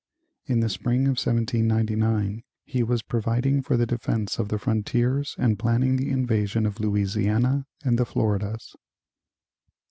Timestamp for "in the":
0.47-0.69